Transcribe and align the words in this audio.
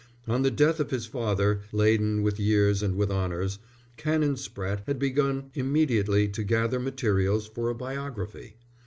On 0.27 0.41
the 0.41 0.49
death 0.49 0.79
of 0.79 0.89
his 0.89 1.05
father, 1.05 1.61
laden 1.71 2.23
with 2.23 2.39
years 2.39 2.81
and 2.81 2.95
with 2.95 3.11
honours, 3.11 3.59
Canon 3.97 4.33
Spratte 4.35 4.81
had 4.87 4.97
begun 4.97 5.51
immediately 5.53 6.27
to 6.29 6.43
gather 6.43 6.79
materials 6.79 7.45
for 7.45 7.69
a 7.69 7.75
biography. 7.75 8.55